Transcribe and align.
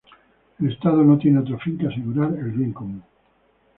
El 0.59 0.71
Estado 0.73 1.03
no 1.03 1.19
tiene 1.19 1.41
otro 1.41 1.59
fin 1.59 1.77
que 1.77 1.85
asegurar 1.87 2.33
el 2.35 2.49
bien 2.49 2.73
común. 2.73 3.03